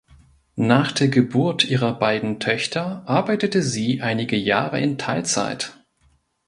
[0.55, 5.77] Nach der Geburt ihrer beiden Töchter arbeitete sie einige Jahre in Teilzeit.